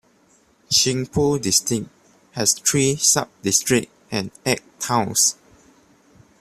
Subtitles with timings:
[0.71, 1.87] Qingpu District
[2.31, 5.35] has three subdistricts and eight towns.